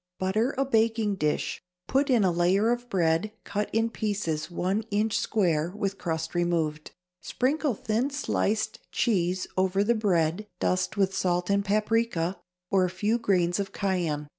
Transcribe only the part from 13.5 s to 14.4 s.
of cayenne.